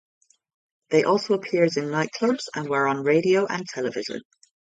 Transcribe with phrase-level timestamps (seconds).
[0.89, 4.21] They also appeared in nightclubs and were on radio and television.